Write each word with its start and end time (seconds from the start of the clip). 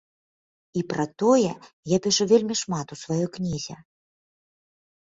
І 0.79 0.81
пра 0.93 1.05
тое 1.23 1.51
я 1.95 2.01
пішу 2.07 2.23
вельмі 2.35 2.55
шмат 2.63 2.87
у 2.97 3.01
сваёй 3.05 3.29
кнізе. 3.39 3.75